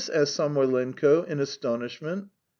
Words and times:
asked 0.11 0.33
Samoylenko, 0.35 1.21
in 1.27 1.39
astonishment. 1.39 2.29